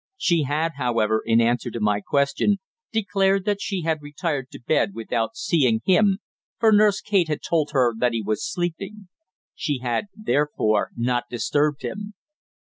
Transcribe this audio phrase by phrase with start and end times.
[0.17, 2.57] She had, however, in answer to my question,
[2.91, 6.17] declared that she had retired to bed without seeing him
[6.57, 9.09] for Nurse Kate had told her that he was sleeping.
[9.53, 12.15] She had therefore not disturbed him.